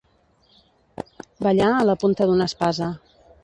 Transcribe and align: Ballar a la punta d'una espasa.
Ballar 1.49 1.69
a 1.77 1.87
la 1.91 1.97
punta 2.05 2.31
d'una 2.31 2.51
espasa. 2.53 2.93